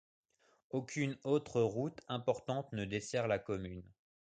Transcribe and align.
Aucune 0.71 1.15
autre 1.23 1.61
route 1.61 2.01
importante 2.07 2.73
ne 2.73 2.85
dessert 2.85 3.27
la 3.27 3.37
commune. 3.37 3.83